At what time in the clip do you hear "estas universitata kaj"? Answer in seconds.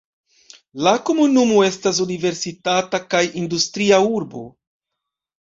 1.65-3.23